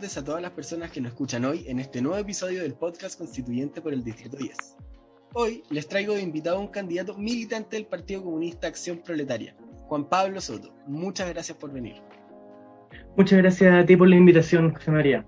[0.00, 3.18] tardes a todas las personas que nos escuchan hoy en este nuevo episodio del podcast
[3.18, 4.56] constituyente por el Distrito 10.
[5.34, 9.54] Hoy les traigo de invitado a un candidato militante del Partido Comunista Acción Proletaria,
[9.88, 10.72] Juan Pablo Soto.
[10.86, 11.96] Muchas gracias por venir.
[13.14, 15.26] Muchas gracias a ti por la invitación, José María.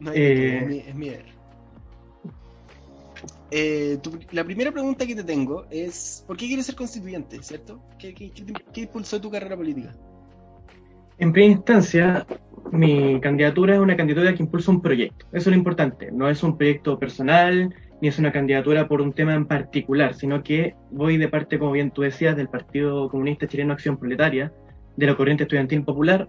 [0.00, 0.82] No, eh...
[0.88, 1.26] es mi, deber.
[3.52, 4.00] Eh,
[4.32, 7.80] la primera pregunta que te tengo es, ¿por qué quieres ser constituyente, cierto?
[8.00, 9.94] ¿Qué, qué impulsó tu carrera política?
[11.18, 12.26] En primera instancia,
[12.72, 15.26] mi candidatura es una candidatura que impulsa un proyecto.
[15.32, 16.10] Eso es lo importante.
[16.12, 20.42] No es un proyecto personal, ni es una candidatura por un tema en particular, sino
[20.42, 24.52] que voy de parte, como bien tú decías, del Partido Comunista Chileno Acción Proletaria,
[24.96, 26.28] de la Corriente Estudiantil Popular,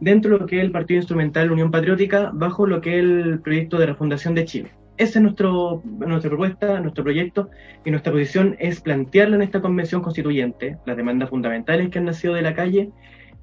[0.00, 3.40] dentro de lo que es el Partido Instrumental Unión Patriótica, bajo lo que es el
[3.40, 4.70] proyecto de refundación de Chile.
[4.96, 7.50] Esa es nuestro, nuestra propuesta, nuestro proyecto,
[7.84, 12.34] y nuestra posición es plantearlo en esta convención constituyente, las demandas fundamentales que han nacido
[12.34, 12.90] de la calle,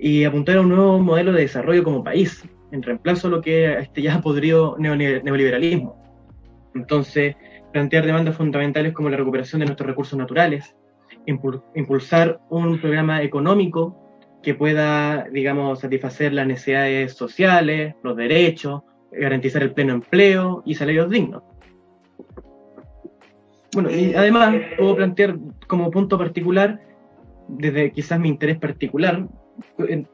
[0.03, 3.71] y apuntar a un nuevo modelo de desarrollo como país, en reemplazo a lo que
[3.77, 5.95] este ya podrido neoliberalismo.
[6.73, 7.35] Entonces,
[7.71, 10.75] plantear demandas fundamentales como la recuperación de nuestros recursos naturales,
[11.75, 13.95] impulsar un programa económico
[14.41, 21.11] que pueda, digamos, satisfacer las necesidades sociales, los derechos, garantizar el pleno empleo y salarios
[21.11, 21.43] dignos.
[23.73, 26.81] Bueno, y además puedo plantear como punto particular,
[27.47, 29.27] desde quizás mi interés particular,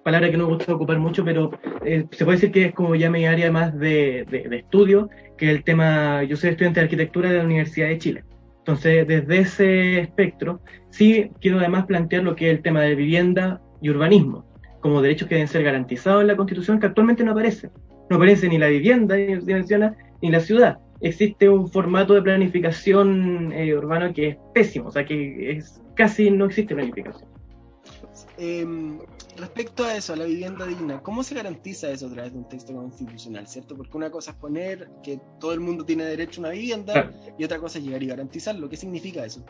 [0.03, 1.51] palabra que no me gusta ocupar mucho, pero
[1.85, 5.51] eh, se puede decir que es como ya mi área más de, de, estudio, que
[5.51, 8.23] el tema, yo soy estudiante de arquitectura de la Universidad de Chile.
[8.59, 13.61] Entonces, desde ese espectro, sí quiero además plantear lo que es el tema de vivienda
[13.81, 14.45] y urbanismo,
[14.81, 17.69] como derechos que deben ser garantizados en la Constitución, que actualmente no aparece.
[18.09, 20.79] No aparece ni la vivienda, ni la ciudad.
[20.99, 26.31] Existe un formato de planificación eh, urbano que es pésimo, o sea que es, casi
[26.31, 27.36] no existe planificación.
[28.37, 28.99] Em,
[29.37, 32.47] respecto a eso, a la vivienda digna, ¿cómo se garantiza eso a través de un
[32.47, 33.75] texto constitucional, cierto?
[33.75, 37.43] Porque una cosa es poner que todo el mundo tiene derecho a una vivienda y
[37.43, 38.69] otra cosa es llegar y garantizarlo.
[38.69, 39.43] ¿Qué significa eso?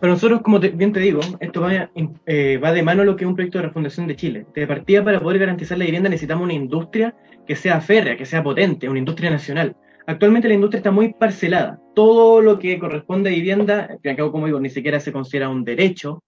[0.00, 1.88] Para nosotros, como bien te digo, esto va,
[2.26, 4.46] eh, va de mano a lo que es un proyecto de refundación de Chile.
[4.52, 7.14] De partida, para poder garantizar la vivienda necesitamos una industria
[7.46, 9.76] que sea férrea, que sea potente, una industria nacional.
[10.06, 11.80] Actualmente la industria está muy parcelada.
[11.94, 15.64] Todo lo que corresponde a vivienda, que acabo como digo, ni siquiera se considera un
[15.64, 16.22] derecho,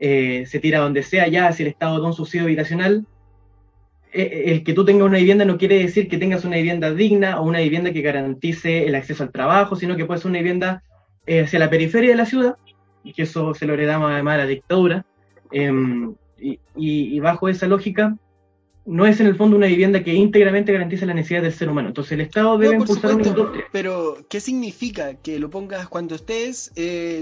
[0.00, 3.06] eh, se tira donde sea ya, si el Estado da un subsidio habitacional,
[4.12, 6.92] eh, eh, el que tú tengas una vivienda no quiere decir que tengas una vivienda
[6.92, 10.38] digna o una vivienda que garantice el acceso al trabajo, sino que puede ser una
[10.38, 10.82] vivienda
[11.26, 12.56] hacia la periferia de la ciudad,
[13.04, 15.06] y que eso se lo heredamos además a la dictadura,
[15.52, 18.16] em, y, bajo esa lógica,
[18.86, 21.88] no es en el fondo una vivienda que íntegramente garantice las necesidades del ser humano.
[21.88, 23.64] Entonces el Estado debe impulsar una industria.
[23.72, 26.72] Pero, ¿qué significa que lo pongas cuando estés?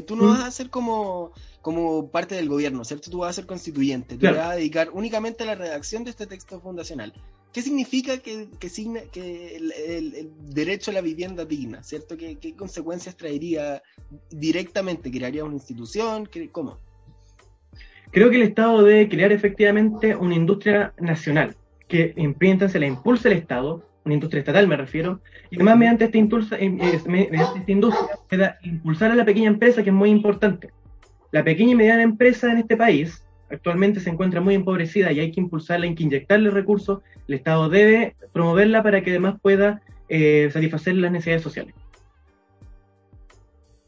[0.06, 0.28] tú no ¿Mm?
[0.28, 1.32] vas a ser como
[1.68, 3.10] como parte del gobierno, ¿cierto?
[3.10, 6.10] Tú vas a ser constituyente, tú te vas a dedicar únicamente a la redacción de
[6.10, 7.12] este texto fundacional.
[7.52, 12.16] ¿Qué significa que, que, el, derecho a la vivienda digna, ¿cierto?
[12.16, 13.82] ¿Qué, consecuencias traería
[14.30, 15.10] directamente?
[15.10, 16.28] ¿Crearía una institución?
[16.52, 16.78] ¿Cómo?
[18.10, 21.56] Creo que el Estado debe crear efectivamente una industria nacional,
[21.88, 22.14] que
[22.68, 25.20] se la impulse el Estado, una industria estatal me refiero,
[25.50, 26.18] y además mediante esta,
[26.58, 26.70] eh,
[27.06, 30.70] mediante esta industria pueda impulsar a la pequeña empresa, que es muy importante
[31.30, 35.32] la pequeña y mediana empresa en este país actualmente se encuentra muy empobrecida y hay
[35.32, 37.00] que impulsarla, hay que inyectarle recursos.
[37.26, 41.74] El Estado debe promoverla para que además pueda eh, satisfacer las necesidades sociales.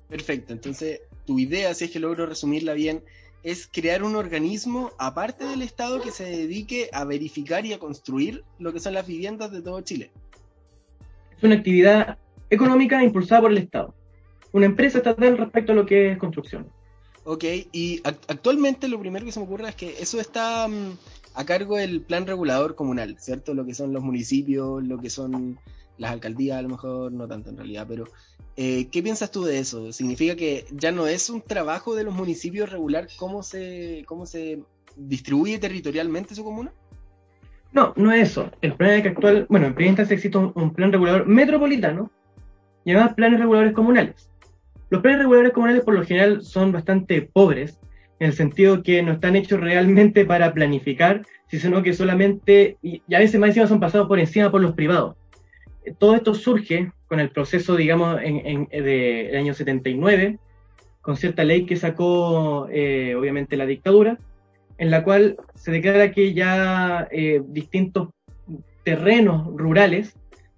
[0.08, 3.02] Perfecto, entonces tu idea, si es que logro resumirla bien,
[3.43, 8.45] es crear un organismo aparte del Estado que se dedique a verificar y a construir
[8.59, 10.11] lo que son las viviendas de todo Chile.
[11.37, 12.19] Es una actividad
[12.50, 13.95] económica impulsada por el Estado.
[14.53, 16.71] Una empresa estatal respecto a lo que es construcción.
[17.25, 20.97] Ok, y actualmente lo primero que se me ocurre es que eso está mm,
[21.35, 23.55] a cargo del plan regulador comunal, ¿cierto?
[23.55, 25.59] Lo que son los municipios, lo que son
[25.99, 28.05] las alcaldías, a lo mejor no tanto en realidad, pero
[28.56, 29.93] eh, ¿qué piensas tú de eso?
[29.93, 34.62] ¿Significa que ya no es un trabajo de los municipios regular cómo se, cómo se
[34.97, 36.73] distribuye territorialmente su comuna?
[37.73, 38.50] No, no es eso.
[38.62, 42.11] El plan es que actual, bueno, en primera instancia existe un plan regulador metropolitano
[42.87, 44.31] además planes reguladores comunales.
[44.91, 47.79] Los planes regulares comunales por lo general son bastante pobres,
[48.20, 53.19] en el sentido que no están hechos realmente para planificar, sino que solamente, y, a
[53.19, 55.17] veces más encima son pasados por encima por los privados.
[55.99, 60.38] Todo esto surge con el proceso, digamos, en, del año 79,
[61.00, 64.19] con cierta ley que sacó, eh, obviamente, la dictadura,
[64.76, 68.11] en la cual se declara que ya eh, distintos
[68.84, 70.14] terrenos rurales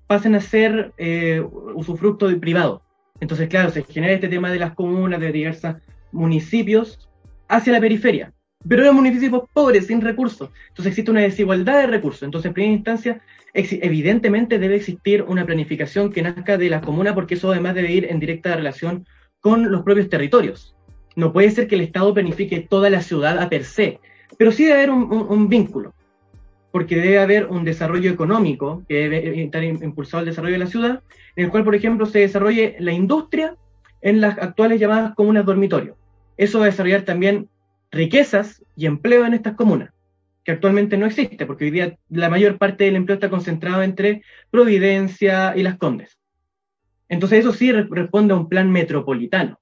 [0.08, 1.41] pasan a ser eh,
[1.75, 2.82] usufructo de privado.
[3.20, 5.76] Entonces, claro, se genera este tema de las comunas, de diversos
[6.11, 7.08] municipios,
[7.53, 8.33] hacia la periferia,
[8.67, 10.51] pero eran municipios pobres, sin recursos.
[10.69, 12.23] Entonces existe una desigualdad de recursos.
[12.23, 13.21] Entonces, en primera instancia,
[13.55, 18.07] evidentemente debe existir una planificación que nazca de la comuna porque eso además debe ir
[18.07, 19.07] en directa relación
[19.41, 20.75] con los propios territorios.
[21.15, 24.01] No puede ser que el Estado planifique toda la ciudad a per se,
[24.39, 25.93] pero sí debe haber un, vínculo,
[26.71, 31.03] porque debe haber un desarrollo económico que debe estar impulsado el desarrollo de la ciudad,
[31.37, 33.57] en el cual, por ejemplo, se desarrolle la industria
[34.01, 35.97] en las actuales llamadas comunas dormitorio.
[36.37, 37.49] Eso va a desarrollar también
[37.90, 39.93] riquezas y empleo en estas comunas,
[40.44, 44.23] que actualmente no existe, porque hoy día la mayor parte del empleo está concentrado entre
[44.50, 46.19] Providencia y Las Condes.
[47.08, 49.61] Entonces eso sí responde a un plan metropolitano.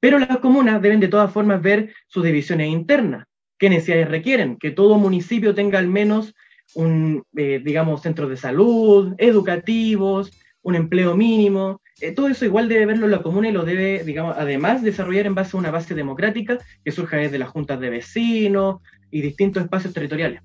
[0.00, 3.26] Pero las comunas deben de todas formas ver sus divisiones internas,
[3.58, 6.34] qué necesidades requieren, que todo municipio tenga al menos
[6.74, 10.32] un, eh, digamos, centro de salud, educativos,
[10.64, 11.80] un empleo mínimo.
[12.00, 15.34] Eh, todo eso igual debe verlo la comuna y lo debe, digamos, además desarrollar en
[15.36, 18.80] base a una base democrática que surja desde las juntas de vecinos
[19.10, 20.42] y distintos espacios territoriales.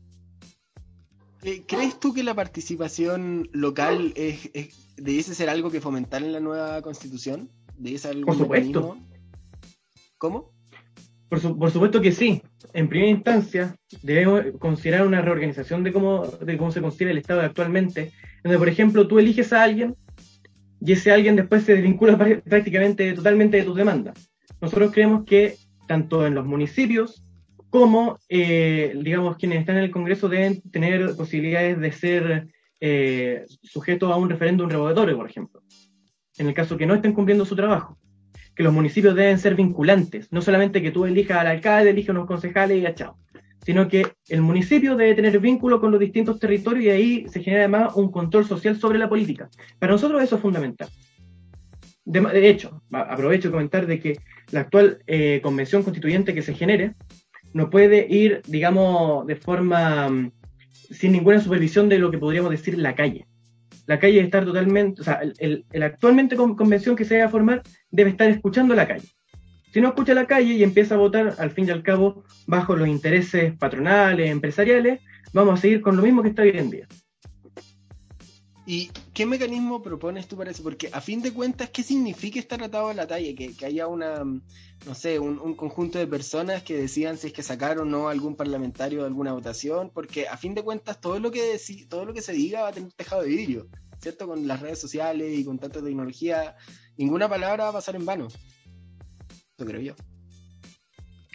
[1.41, 4.51] Eh, ¿Crees tú que la participación local es,
[4.97, 7.49] debiese ser algo que fomentar en la nueva constitución?
[7.77, 8.97] ¿Debiese ser Por supuesto.
[10.17, 10.51] ¿Cómo?
[11.29, 12.41] Por, supuesto que sí.
[12.73, 17.41] En primera instancia, debemos considerar una reorganización de cómo, de cómo se considera el Estado
[17.41, 18.11] actualmente,
[18.43, 19.95] donde, por ejemplo, tú eliges a alguien
[20.81, 24.31] y ese alguien después se desvincula prácticamente totalmente de tus demandas.
[24.61, 25.55] Nosotros creemos que
[25.87, 27.23] tanto en los municipios
[27.69, 32.47] como, eh, digamos, quienes están en el Congreso deben tener posibilidades de ser
[32.79, 35.61] eh, sujetos a un referéndum revocatorio, por ejemplo,
[36.37, 37.97] en el caso que no estén cumpliendo su trabajo.
[38.55, 42.27] Que los municipios deben ser vinculantes, no solamente que tú elijas al alcalde, elijas unos
[42.27, 43.17] concejales y ya chao,
[43.65, 47.63] sino que el municipio debe tener vínculo con los distintos territorios y ahí se genera
[47.63, 49.49] además un control social sobre la política.
[49.79, 50.89] Para nosotros eso es fundamental.
[52.05, 54.19] De, hecho, aprovecho de comentar de que
[54.51, 56.95] la actual eh, convención constituyente que se genere
[57.53, 60.31] no puede ir, digamos, de forma mm,
[60.71, 63.27] sin ninguna supervisión de lo que podríamos decir la calle.
[63.85, 67.63] La calle debe estar totalmente, o sea, el, actualmente convención que se vaya a formar
[67.89, 69.07] debe estar escuchando la calle.
[69.73, 72.75] Si no escucha la calle y empieza a votar, al fin y al cabo, bajo
[72.75, 75.01] los intereses patronales, empresariales,
[75.31, 76.87] vamos a seguir con lo mismo que está hoy en día.
[78.71, 80.61] ¿Y qué mecanismo propones tú para eso?
[80.61, 83.33] Porque a fin de cuentas, ¿qué significa estar atado a la talla?
[83.35, 87.79] Que, haya una, no sé, un, conjunto de personas que decidan si es que sacar
[87.79, 91.59] o no algún parlamentario de alguna votación, porque a fin de cuentas todo lo que
[91.89, 93.67] todo lo que se diga va a tener tejado de vidrio,
[93.99, 94.27] ¿cierto?
[94.27, 96.55] Con las redes sociales y con tanta tecnología,
[96.95, 98.27] ninguna palabra va a pasar en vano.
[99.59, 99.93] Eso creo yo.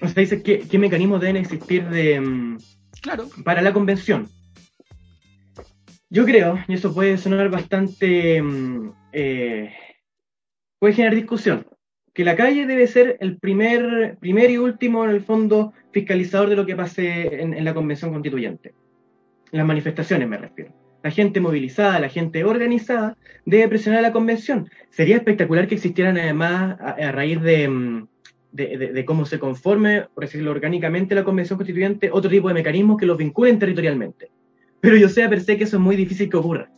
[0.00, 2.56] O sea, dice ¿qué, qué mecanismos deben existir de, mm,
[3.02, 3.28] claro.
[3.44, 4.30] para la convención.
[6.08, 9.74] Yo creo, y eso puede sonar bastante, mm, eh,
[10.78, 11.66] puede generar discusión,
[12.14, 16.56] que la calle debe ser el primer, primer y último, en el fondo, fiscalizador de
[16.56, 18.72] lo que pase en, la convención constituyente.
[19.52, 20.72] En las manifestaciones me refiero.
[21.02, 24.70] La gente movilizada, la gente organizada, debe presionar a la convención.
[24.88, 28.04] Sería espectacular que existieran además, a, raíz mm,
[28.54, 32.96] de, de, cómo se conforme, por decirlo orgánicamente, la convención constituyente, otro tipo de mecanismos
[32.96, 34.30] que los vinculen territorialmente
[34.84, 36.70] pero yo sé a per se que eso es muy difícil que ocurra.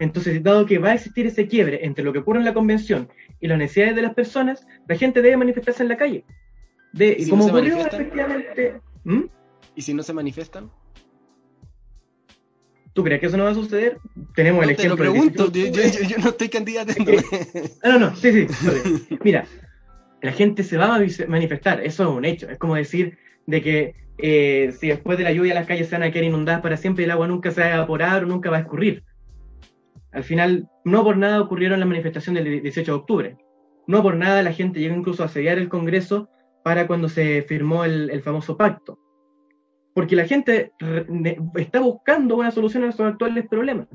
[0.00, 3.08] Entonces, dado que va a existir ese quiebre entre lo que ocurre en la convención
[3.38, 6.24] y las necesidades de las personas, la gente debe manifestarse en la calle.
[6.92, 8.80] De, ¿Y como ocurrió efectivamente.
[9.04, 9.26] ¿Mm?
[9.76, 10.68] ¿Y si no se manifiestan?
[12.92, 13.98] ¿Tú crees que eso no va a suceder?
[14.34, 14.96] Tenemos el ejemplo.
[14.96, 16.92] Te lo pregunto, yo, yo, no estoy candidato.
[17.84, 19.18] ah, no, no, sí, sí.
[19.22, 19.46] Mira,
[20.22, 22.48] la gente se va a manifestar, eso es un hecho.
[22.48, 26.02] Es como decir de que eh, si después de la lluvia las calles se van
[26.02, 28.58] a quedar inundadas para siempre el agua nunca se va a evaporar o nunca va
[28.58, 29.04] a escurrir.
[30.12, 33.36] Al final, no por nada ocurrieron las manifestaciones del 18 de octubre.
[33.86, 36.28] No por nada la gente llegó incluso a asediar el Congreso
[36.64, 38.98] para cuando se firmó el, famoso pacto.
[39.94, 40.72] Porque la gente
[41.56, 43.88] está buscando una solución a sus actuales problemas.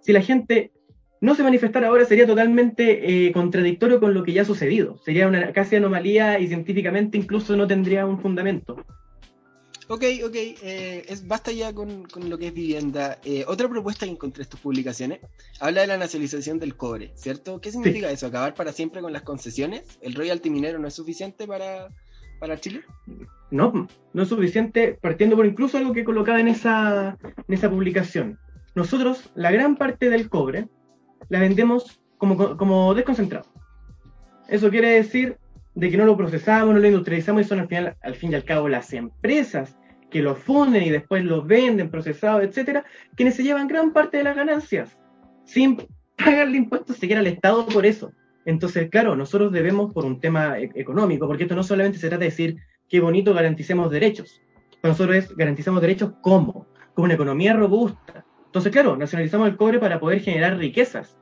[0.00, 0.72] Si la gente
[1.20, 4.98] no se manifestara ahora sería totalmente eh, contradictorio con lo que ya ha sucedido.
[5.04, 8.84] Sería una casi anomalía y científicamente incluso no tendría un fundamento.
[9.90, 13.18] Ok, ok, eh, es, basta ya con, lo que es vivienda.
[13.24, 15.20] Eh, otra propuesta que encontré en tus publicaciones
[15.60, 17.58] habla de la nacionalización del cobre, ¿cierto?
[17.58, 18.26] ¿Qué significa eso?
[18.26, 19.98] ¿Acabar para siempre con las concesiones?
[20.02, 21.88] ¿El royalty minero no es suficiente para,
[22.38, 22.82] para Chile?
[23.50, 28.38] No, no es suficiente, partiendo por incluso algo que colocaba en esa, en esa publicación.
[28.74, 30.68] Nosotros, la gran parte del cobre,
[31.28, 33.46] la vendemos como, como desconcentrado.
[34.48, 35.38] Eso quiere decir
[35.74, 38.34] de que no lo procesamos, no lo industrializamos y son al, final, al fin y
[38.34, 39.76] al cabo las empresas
[40.10, 42.84] que lo funden y después lo venden procesados, etcétera,
[43.14, 44.98] quienes se llevan gran parte de las ganancias
[45.44, 45.76] sin
[46.16, 48.12] pagarle impuestos siquiera al Estado por eso.
[48.44, 52.20] Entonces, claro, nosotros debemos por un tema e-, económico, porque esto no solamente se trata
[52.20, 52.56] de decir
[52.88, 54.40] qué bonito garanticemos derechos.
[54.82, 56.66] Nosotros es garantizamos derechos ¿cómo?
[56.94, 61.16] Con una economía robusta, Entonces, claro, nacionalizamos el cobre para poder generar riquezas.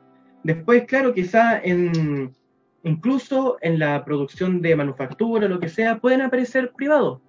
[0.45, 2.33] Después, claro, quizá en,
[2.85, 7.21] incluso en la producción de manufactura, lo que sea, pueden aparecer privados,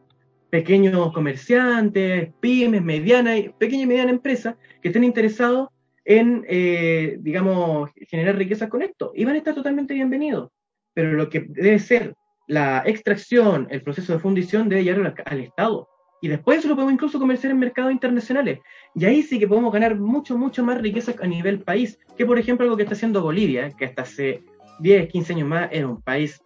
[0.51, 5.70] pequeños comerciantes, pymes, medianas, pequeña y mediana empresas que estén interesados
[6.06, 9.12] en, eh, digamos, generar riquezas con esto.
[9.16, 10.50] Y van a estar totalmente bienvenidos.
[10.94, 12.13] Pero lo que debe ser
[12.48, 15.89] la extracción, el proceso de fundición debe llegar al, Estado.
[16.21, 18.59] Y después eso lo podemos incluso comerciar en mercados internacionales.
[18.95, 22.39] Y ahí sí que podemos ganar mucho, mucho más riquezas a nivel país, que por
[22.39, 24.43] ejemplo algo que está haciendo Bolivia, que hasta hace
[24.79, 26.41] 10, 15 años más era un país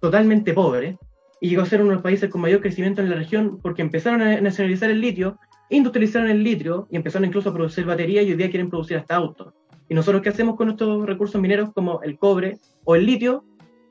[0.00, 0.98] totalmente pobre,
[1.44, 3.82] y llegó a ser uno de los países con mayor crecimiento en la región porque
[3.82, 8.30] empezaron a nacionalizar el litio, industrializaron el litio y empezaron incluso a producir baterías y
[8.30, 9.52] hoy día quieren producir hasta autos.
[9.88, 13.44] ¿Y nosotros qué hacemos con estos recursos mineros como el cobre o el litio?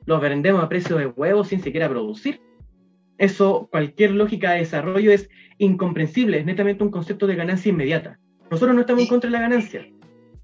[0.04, 2.40] Los vendemos a precio de huevos sin siquiera producir.
[3.18, 5.28] Eso, cualquier lógica de desarrollo es
[5.58, 8.18] incomprensible, es netamente un concepto de ganancia inmediata.
[8.50, 9.86] Nosotros no estamos en contra de la ganancia,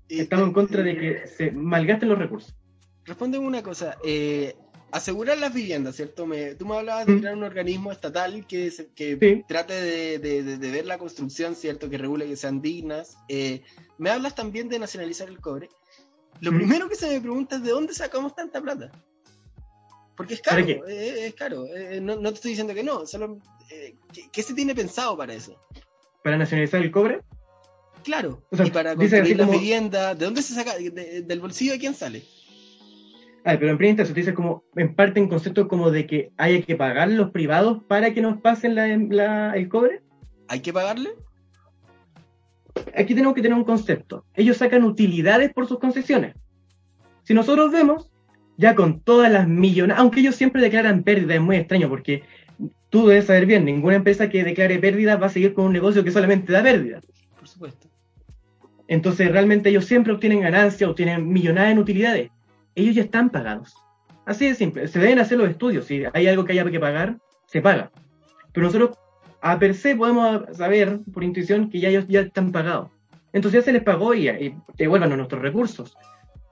[0.09, 2.55] estamos en contra de que se malgasten los recursos.
[3.05, 4.55] Responde una cosa, eh,
[4.93, 6.27] asegurar las viviendas, ¿cierto?
[6.27, 7.19] Me, tú me hablabas de mm.
[7.21, 9.75] crear un organismo estatal que, que trate
[10.19, 11.91] de, ver la construcción, ¿cierto?
[11.91, 13.17] Que regule que sean dignas.
[13.29, 13.63] Eh,
[13.99, 15.69] me hablas también de nacionalizar el cobre.
[16.41, 16.57] Lo mm.
[16.57, 18.91] primero que se me pregunta es de dónde sacamos tanta plata.
[20.21, 21.65] Porque es caro, eh, es, caro.
[21.75, 23.39] Eh, no, te estoy diciendo que no, solo
[24.31, 25.59] ¿qué, se tiene pensado para eso?
[26.23, 27.23] ¿Para nacionalizar el cobre?
[28.05, 30.75] Claro, y para construir las viviendas, ¿de dónde se saca?
[30.77, 32.23] ¿Del bolsillo de quién sale?
[33.47, 36.61] Ah, pero en primera se dice como, en parte en concepto como de que haya
[36.67, 40.03] que pagar los privados para que nos pasen la, el cobre.
[40.49, 41.15] ¿Hay que pagarle?
[42.95, 44.27] Aquí tenemos que tener un concepto.
[44.35, 46.37] Ellos sacan utilidades por sus concesiones.
[47.23, 48.11] Si nosotros vemos,
[48.61, 52.23] ya con todas las millones, aunque ellos siempre declaran pérdida, es muy extraño porque
[52.91, 56.05] tú debes saber bien, ninguna empresa que declare pérdida va a seguir con un negocio
[56.05, 57.01] que solamente da pérdida.
[57.39, 57.89] Por supuesto.
[58.87, 62.31] Entonces realmente ellos siempre obtienen ganancias, obtienen millonadas en utilidades
[62.75, 63.75] ellos ya están pagados.
[64.27, 64.89] Así de simple.
[64.89, 65.87] Se deben hacer los estudios.
[65.87, 67.91] Si hay algo que haya que pagar, se paga.
[68.53, 68.99] Pero nosotros,
[69.41, 72.91] a per se, podemos saber por intuición que ya ellos ya están pagados.
[73.33, 75.97] Entonces ya se les pagó y, y devuelvan nuestros recursos.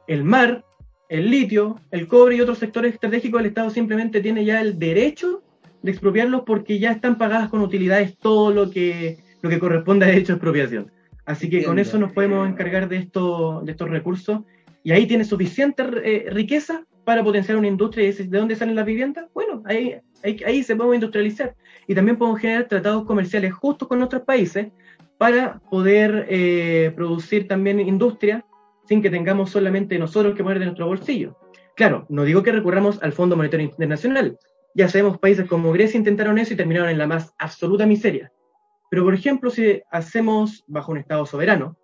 [0.07, 0.65] El mar,
[1.09, 5.43] el litio, el cobre y otros sectores estratégicos, el Estado simplemente tiene ya el derecho
[5.83, 10.09] de expropiarlos porque ya están pagadas con utilidades todo lo que, lo que corresponde a
[10.09, 10.91] derecho de expropiación.
[11.25, 14.41] Así que con eso nos podemos encargar de, esto, de estos recursos
[14.83, 18.09] y ahí tiene suficiente eh, riqueza para potenciar una industria.
[18.09, 19.27] ¿Y de dónde salen las viviendas?
[19.35, 21.55] Bueno, ahí, ahí, se puede industrializar.
[21.87, 24.69] Y también podemos generar tratados comerciales justos con otros países
[25.19, 28.45] para poder eh, producir también industria
[28.89, 31.37] sin que tengamos solamente nosotros que poner de nuestro bolsillo.
[31.77, 34.39] Claro, no digo que recurramos al Fondo Monetario Internacional.
[34.75, 38.33] Ya sabemos, países como Grecia intentaron eso y terminaron en la más absoluta miseria.
[38.91, 41.77] Pero, por ejemplo, si hacemos bajo un Estado soberano,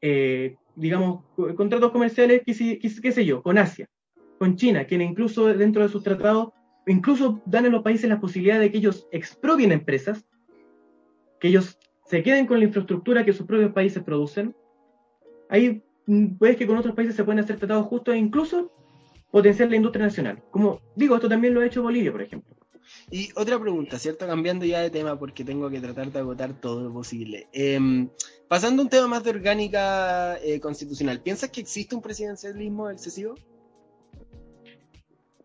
[0.00, 1.24] eh, digamos,
[1.56, 3.86] contratos comerciales, qué, qué, sé yo, con Asia,
[4.38, 6.48] con China, quienes incluso dentro de sus tratados,
[6.86, 10.26] incluso dan a los países la posibilidad de que ellos expropien empresas,
[11.38, 14.56] que ellos se queden con la infraestructura que sus propios países producen.
[15.50, 18.72] Ahí mm, puedes que con otros países se pueden hacer tratados justos e incluso
[19.30, 20.42] potenciar la industria nacional.
[20.50, 22.58] Como digo, esto también lo ha hecho Bolivia, por ejemplo.
[23.10, 24.26] Y otra pregunta, ¿cierto?
[24.26, 27.46] Cambiando ya de tema porque tengo que tratar de agotar todo lo posible.
[27.52, 28.08] Em,
[28.48, 33.34] pasando a un tema más de orgánica eh, constitucional, ¿piensas que existe un presidencialismo excesivo?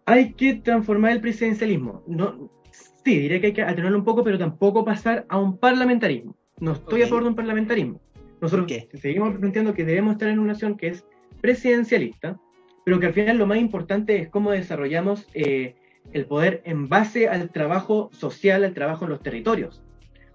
[0.06, 2.04] Hay que transformar el presidencialismo.
[2.08, 6.36] No, sí, diría que hay que atenuarlo un poco, pero tampoco pasar a un parlamentarismo.
[6.60, 8.02] No estoy a favor de un parlamentarismo.
[8.44, 8.70] Nosotros
[9.00, 11.06] seguimos planteando que debemos estar en una nación que es
[11.40, 12.38] presidencialista,
[12.84, 15.76] pero que al final lo más importante es cómo desarrollamos eh,
[16.12, 19.82] el poder en base al trabajo social, al trabajo en los territorios.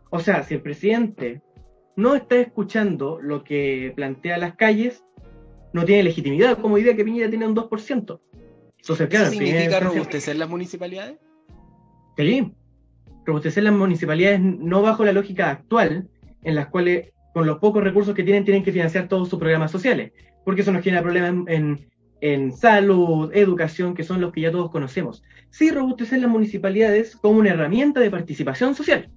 [0.08, 1.42] O sea, si el presidente
[1.96, 5.04] no está escuchando lo que plantea las calles,
[5.74, 8.20] no tiene legitimidad, como idea que Piñera tiene un 2%.
[8.78, 11.18] Entonces, claro, ¿Significa robustecer las municipalidades?
[12.16, 12.54] Sí,
[13.26, 16.08] robustecer las municipalidades no bajo la lógica actual,
[16.42, 19.70] en las cuales con los pocos recursos que tienen tienen que financiar todos sus programas
[19.70, 20.12] sociales,
[20.44, 21.88] porque eso nos genera problemas en,
[22.20, 25.22] en salud, educación, que son los que ya todos conocemos.
[25.50, 29.10] Sí robustecer las municipalidades como una herramienta de participación social.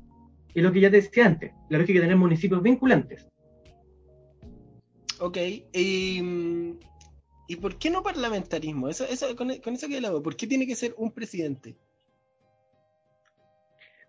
[0.53, 3.27] Y lo que ya te decía antes, la lógica de tener municipios vinculantes.
[5.19, 5.37] Ok,
[5.73, 6.75] y,
[7.47, 8.89] ¿y por qué no parlamentarismo?
[8.89, 11.75] Eso, con, eso que hago, ¿por qué tiene que ser un presidente?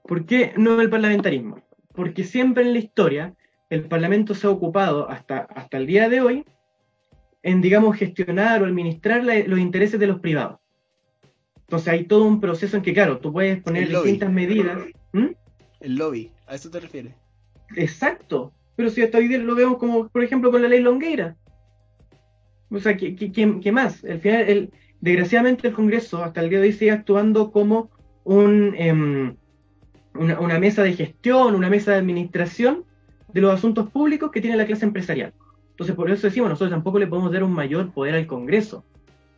[0.04, 1.62] ¿Por qué no el parlamentarismo?
[1.94, 3.36] Porque siempre en la historia
[3.72, 6.44] el Parlamento se ha ocupado hasta, hasta el día de hoy
[7.42, 10.58] en, digamos, gestionar o administrar los intereses de los privados.
[11.56, 14.78] Entonces hay todo un proceso en que, claro, tú puedes poner distintas medidas.
[15.80, 17.14] El lobby, ¿a eso te refieres?
[17.74, 18.52] Exacto.
[18.76, 21.34] Pero si hasta hoy día lo vemos como, por ejemplo, con la ley Longueira.
[22.70, 24.04] O sea, ¿qué, qué, más?
[24.04, 27.90] Al final, el, desgraciadamente el Congreso hasta el día de hoy sigue actuando como
[28.24, 29.34] un, em,
[30.14, 32.84] una, una, mesa de gestión, una mesa de administración
[33.32, 35.32] de los asuntos públicos que tiene la clase empresarial.
[35.70, 38.84] Entonces, por eso decimos, nosotros tampoco le podemos dar un mayor poder al Congreso.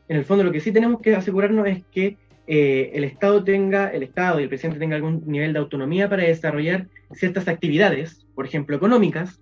[0.09, 3.89] En el fondo, lo que sí tenemos que asegurarnos es que eh, el Estado tenga,
[3.89, 8.45] el Estado y el presidente tenga algún nivel de autonomía para desarrollar ciertas actividades, por
[8.45, 9.41] ejemplo, económicas,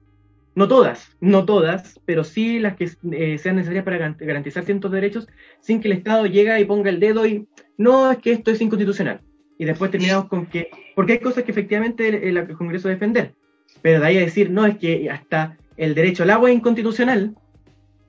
[0.55, 5.27] no todas, no todas, pero sí las que eh, sean necesarias para garantizar ciertos derechos,
[5.61, 8.61] sin que el Estado llegue y ponga el dedo y no, es que esto es
[8.61, 9.21] inconstitucional.
[9.59, 13.35] Y después terminamos con que, porque hay cosas que efectivamente el, el Congreso defender,
[13.81, 17.35] pero de ahí a decir, no, es que hasta el derecho al agua es inconstitucional,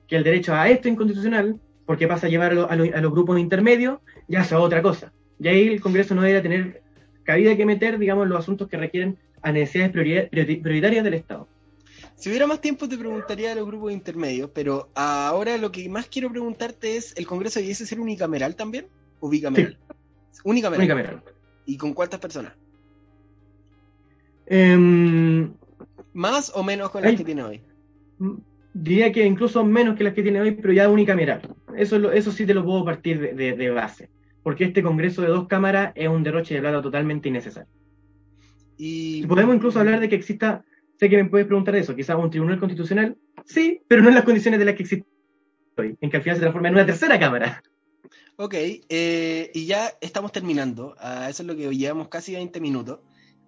[0.06, 3.98] que el derecho a esto es inconstitucional, porque pasa a llevarlo a, los grupos intermedios,
[4.28, 5.12] ya es otra cosa.
[5.38, 6.82] Y ahí el Congreso no debería tener
[7.24, 11.48] cabida que meter, digamos, los asuntos que requieren a necesidades prioritarias del Estado.
[12.16, 16.06] Si hubiera más tiempo te preguntaría de los grupos intermedios, pero ahora lo que más
[16.06, 18.86] quiero preguntarte es, ¿el Congreso debiese ser unicameral también?
[19.20, 19.76] ¿O bicameral?
[20.44, 21.22] Unicameral.
[21.66, 22.52] ¿Y con cuántas personas?
[24.46, 25.52] Em,
[26.12, 27.60] ¿Más o menos con las que tiene hoy?
[28.72, 31.54] Diría que incluso menos que las que tiene hoy, pero ya unicameral.
[31.76, 34.10] Eso, eso sí te lo puedo partir de, base.
[34.42, 37.70] Porque este Congreso de dos cámaras es un derroche de plata totalmente innecesario.
[38.76, 40.64] Y podemos incluso hablar de que exista,
[40.98, 44.24] sé que me puedes preguntar eso, quizás un tribunal constitucional, sí, pero no en las
[44.24, 45.06] condiciones de las que existe
[45.76, 47.62] hoy, en que al final se transforma en una tercera cámara.
[48.36, 50.96] Ok, eh, y ya estamos terminando.
[50.98, 52.98] Ah, eso es lo que llevamos casi 20 minutos.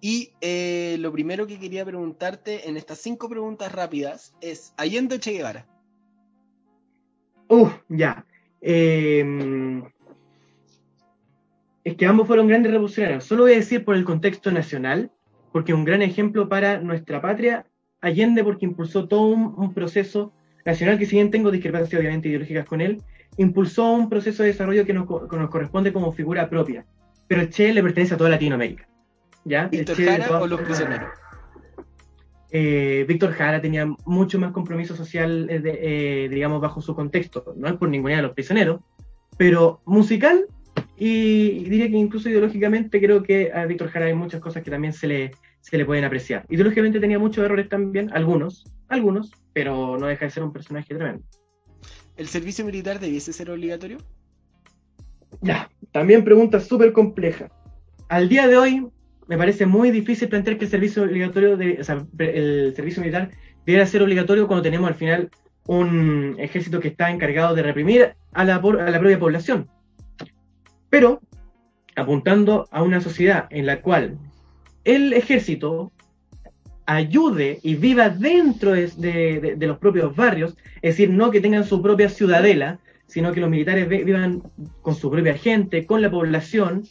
[0.01, 5.31] Y eh, lo primero que quería preguntarte en estas cinco preguntas rápidas es, ¿Allende Che
[5.31, 5.65] Guevara?
[7.49, 8.25] Uh, ya.
[8.61, 9.83] Em,
[11.83, 13.23] es que ambos fueron grandes revolucionarios.
[13.23, 15.11] Solo voy a decir por el contexto nacional,
[15.51, 17.65] porque un gran ejemplo para nuestra patria,
[17.99, 20.31] Allende porque impulsó todo un, proceso
[20.65, 23.01] nacional, que si bien tengo discrepancias obviamente ideológicas con él,
[23.37, 26.85] impulsó un proceso de desarrollo que nos, que nos corresponde como figura propia.
[27.27, 28.87] Pero Che le pertenece a toda Latinoamérica.
[29.47, 31.09] ¿Víctor Jara o los prisioneros?
[32.49, 37.53] Eh, Víctor Jara tenía mucho más compromiso social, eh, eh, digamos, bajo su contexto.
[37.57, 38.81] No es por ninguna de los prisioneros,
[39.37, 40.45] pero musical
[40.95, 44.93] y diría que incluso ideológicamente creo que a Víctor Jara hay muchas cosas que también
[44.93, 45.31] se le,
[45.61, 46.45] se le pueden apreciar.
[46.49, 51.23] Ideológicamente tenía muchos errores también, algunos, algunos, pero no deja de ser un personaje tremendo.
[52.15, 53.99] ¿El servicio militar debiese ser obligatorio?
[55.41, 57.49] Ya, también pregunta súper compleja.
[58.09, 58.87] Al día de hoy,
[59.27, 61.81] me parece muy difícil plantear que el servicio obligatorio, de,
[62.19, 63.31] el servicio militar
[63.65, 65.29] debiera ser obligatorio cuando tenemos al final
[65.67, 69.69] un ejército que está encargado de reprimir a la, a la propia población.
[70.89, 71.21] Pero
[71.95, 74.17] apuntando a una sociedad en la cual
[74.85, 75.91] el ejército
[76.85, 81.81] ayude y viva dentro de, de, los propios barrios, es decir, no que tengan su
[81.81, 84.43] propia ciudadela, sino que los militares vivan
[84.81, 86.83] con su propia gente, con la población,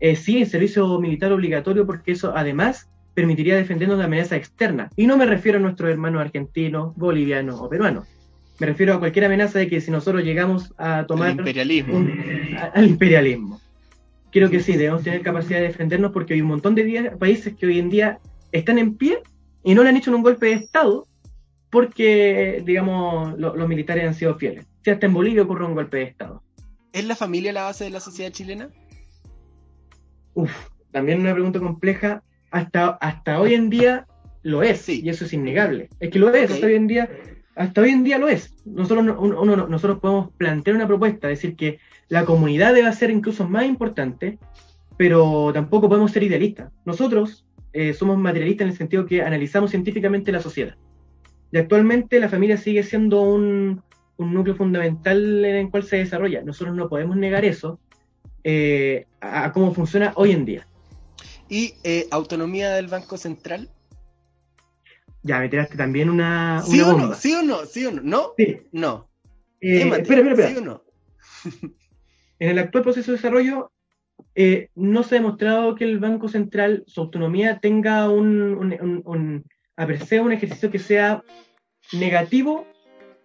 [0.00, 4.90] eh, sí, el servicio militar obligatorio, porque eso además permitiría defendernos de amenaza externa.
[4.96, 8.06] Y no me refiero a nuestros hermanos argentinos, bolivianos o peruanos.
[8.58, 11.30] Me refiero a cualquier amenaza de que si nosotros llegamos a tomar...
[11.30, 12.06] El imperialismo.
[12.74, 13.60] al imperialismo.
[14.32, 17.66] Creo que sí, debemos tener capacidad de defendernos porque hay un montón de países que
[17.66, 18.18] hoy en día
[18.52, 19.22] están en pie
[19.64, 21.06] y no le han hecho un golpe de Estado
[21.70, 24.66] porque, digamos, los militares han sido fieles.
[24.84, 26.42] Si hasta en Bolivia ocurre un golpe de Estado.
[26.92, 28.68] ¿Es la familia la base de la sociedad chilena?
[30.36, 30.52] Uf,
[30.92, 32.22] también una pregunta compleja.
[32.50, 34.06] Hasta, hasta hoy en día
[34.42, 35.88] lo es, y eso es innegable.
[35.98, 37.08] Es que lo es, hasta hoy en día,
[37.56, 38.54] hasta hoy en día lo es.
[38.66, 44.38] Nosotros, nosotros podemos plantear una propuesta, decir que la comunidad debe ser incluso más importante,
[44.98, 46.70] pero tampoco podemos ser idealistas.
[46.84, 50.76] Nosotros eh, somos materialistas en el sentido que analizamos científicamente la sociedad.
[51.50, 53.82] Y actualmente la familia sigue siendo un,
[54.18, 56.42] un núcleo fundamental en el cual se desarrolla.
[56.42, 57.80] Nosotros no podemos negar eso,
[58.48, 60.68] eh, a, cómo funciona hoy en día.
[61.48, 63.68] ¿Y eh, autonomía del Banco Central?
[65.24, 66.62] Ya, me tiraste también una.
[66.62, 67.12] ¿Sí o no?
[67.14, 67.66] ¿Sí o no?
[67.66, 68.02] ¿Sí o no?
[68.04, 68.32] ¿No?
[68.38, 68.58] Sí.
[68.70, 69.08] No.
[69.60, 70.48] Eh, espera, espera, espera.
[70.50, 70.84] ¿Sí o no?
[72.38, 73.72] en el actual proceso de desarrollo,
[74.76, 79.44] no se ha demostrado que el Banco Central, su autonomía, tenga un, un, un,
[79.76, 81.24] un ejercicio que sea
[81.92, 82.64] negativo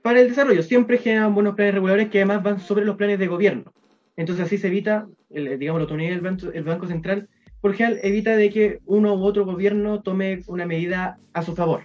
[0.02, 0.64] para el desarrollo.
[0.64, 3.72] Siempre generan buenos planes reguladores que además van sobre los planes de gobierno.
[4.18, 7.30] Entonces así se evita, digamos, la autonomía del banco, el banco Central,
[7.62, 11.84] por ejemplo, evita de que uno u otro gobierno tome una medida a su favor.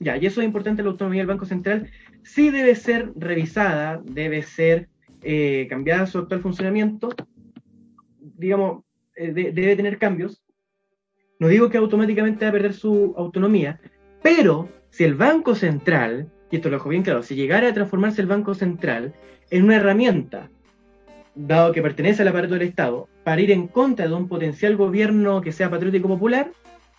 [0.00, 1.90] Ya, y eso es importante, la autonomía del Banco Central
[2.22, 4.88] sí debe ser revisada, debe ser
[5.22, 7.08] eh, cambiada su actual funcionamiento,
[8.20, 8.84] digamos,
[9.16, 10.42] eh, debe tener cambios.
[11.40, 13.80] No digo que automáticamente va a perder su autonomía,
[14.22, 18.20] pero si el Banco Central, y esto lo dejo bien claro, si llegara a transformarse
[18.20, 19.14] el Banco Central
[19.50, 20.50] en una herramienta,
[21.38, 25.40] dado que pertenece al aparato del Estado, para ir en contra de un potencial gobierno
[25.40, 26.50] que sea patriótico popular,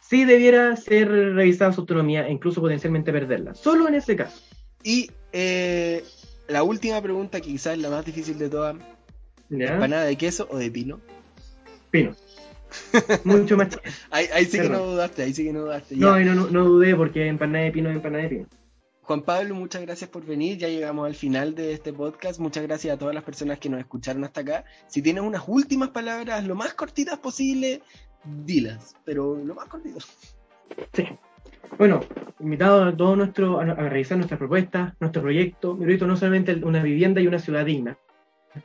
[0.02, 3.54] sí debiera ser revisada su autonomía e incluso potencialmente perderla.
[3.54, 4.42] Solo en ese caso.
[4.84, 6.04] Y eh,
[6.48, 8.78] la última pregunta, que quizás es la más difícil de todas.
[9.50, 11.02] ¿Empanada de queso o de pino?
[11.92, 12.16] Pino.
[13.24, 13.80] Mucho más.
[14.12, 15.96] ahí, sí que no dudaste, ahí sí que no dudaste.
[15.96, 18.48] No, no, no, dudé porque empanada de pino es empanada de pino.
[19.10, 20.60] Juan Pablo, muchas gracias por venir.
[20.60, 22.40] Ya llegamos al final de este podcast.
[22.40, 24.66] Muchas gracias a todas las personas que nos escucharon hasta acá.
[24.86, 27.82] Si tienes unas últimas palabras, lo más cortitas posible,
[28.46, 30.06] dilas, pero lo más cortitas.
[30.94, 31.08] Sí.
[31.80, 32.02] Bueno,
[32.40, 35.74] invitado a todos nuestro, a, revisar nuestras propuestas, nuestro proyecto.
[35.74, 37.98] Mi proyecto no solamente una vivienda y una ciudad digna,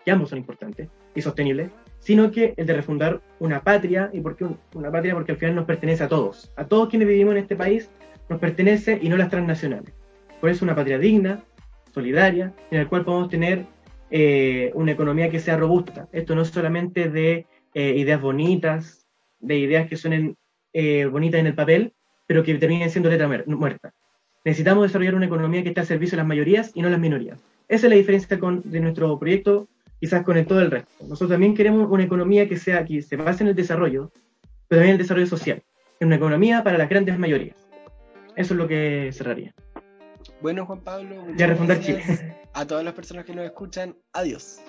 [0.05, 4.11] que ambos son importantes y sostenibles, sino que el de refundar una patria.
[4.13, 5.15] ¿Y por qué una patria?
[5.15, 6.53] Porque al final nos pertenece a todos.
[6.57, 7.89] A todos quienes vivimos en este país
[8.29, 10.04] nos pertenece y no las transnacionales.
[10.45, 11.43] Por eso una patria digna,
[11.95, 13.65] solidaria, en la cual podemos tener
[14.11, 16.07] eh, una economía que sea robusta.
[16.13, 19.07] Esto no es solamente de eh, ideas bonitas,
[19.41, 20.37] de ideas que suenen
[20.75, 21.95] eh, bonitas en el papel,
[22.27, 23.95] pero que terminen siendo letra muerta.
[24.45, 27.41] Necesitamos desarrollar una economía que esté al servicio de las mayorías y no las minorías.
[27.67, 29.67] Esa es la diferencia con, de nuestro proyecto
[29.99, 30.91] quizás con el todo el resto.
[31.05, 34.13] Nosotros también queremos una economía que sea que se base en el desarrollo,
[34.69, 35.63] pero también en el desarrollo social.
[36.01, 37.57] En una economía para las grandes mayorías.
[38.37, 39.55] Eso es lo que cerraría.
[40.45, 42.37] Bueno, Juan Pablo, ya Chile.
[42.53, 44.61] A todas las personas que nos escuchan, adiós.